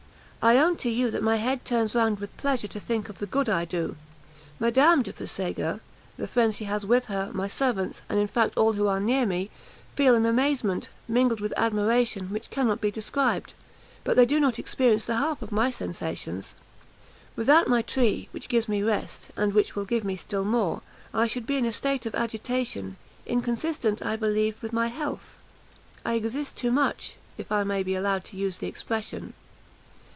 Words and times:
I 0.43 0.57
own 0.57 0.75
to 0.77 0.89
you 0.89 1.11
that 1.11 1.21
my 1.21 1.35
head 1.35 1.63
turns 1.65 1.93
round 1.93 2.19
with 2.19 2.35
pleasure 2.35 2.67
to 2.69 2.79
think 2.79 3.09
of 3.09 3.19
the 3.19 3.27
good 3.27 3.47
I 3.47 3.63
do. 3.63 3.95
Madame 4.59 5.03
de 5.03 5.13
Puysegur, 5.13 5.81
the 6.17 6.27
friends 6.27 6.55
she 6.55 6.63
has 6.65 6.83
with 6.83 7.05
her, 7.05 7.29
my 7.31 7.47
servants, 7.47 8.01
and, 8.09 8.17
in 8.19 8.25
fact, 8.27 8.57
all 8.57 8.73
who 8.73 8.87
are 8.87 8.99
near 8.99 9.27
me, 9.27 9.51
feel 9.95 10.15
an 10.15 10.25
amazement, 10.25 10.89
mingled 11.07 11.41
with 11.41 11.53
admiration, 11.55 12.31
which 12.31 12.49
cannot 12.49 12.81
be 12.81 12.89
described; 12.89 13.53
but 14.03 14.15
they 14.15 14.25
do 14.25 14.39
not 14.39 14.57
experience 14.57 15.05
the 15.05 15.17
half 15.17 15.43
of 15.43 15.51
my 15.51 15.69
sensations. 15.69 16.55
Without 17.35 17.67
my 17.67 17.83
tree, 17.83 18.27
which 18.31 18.49
gives 18.49 18.67
me 18.67 18.81
rest, 18.81 19.29
and 19.37 19.53
which 19.53 19.75
will 19.75 19.85
give 19.85 20.03
me 20.03 20.15
still 20.15 20.43
more, 20.43 20.81
I 21.13 21.27
should 21.27 21.45
be 21.45 21.57
in 21.57 21.65
a 21.67 21.71
state 21.71 22.07
of 22.07 22.15
agitation, 22.15 22.97
inconsistent, 23.27 24.03
I 24.03 24.15
believe, 24.15 24.55
with 24.63 24.73
my 24.73 24.87
health. 24.87 25.37
I 26.03 26.15
exist 26.15 26.55
too 26.55 26.71
much, 26.71 27.17
if 27.37 27.51
I 27.51 27.63
may 27.63 27.83
be 27.83 27.93
allowed 27.93 28.23
to 28.23 28.37
use 28.37 28.57
the 28.57 28.67
expression." 28.67 29.35